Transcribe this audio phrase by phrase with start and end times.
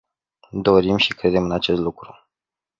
[0.53, 2.27] Dorim și credem în acest lucru.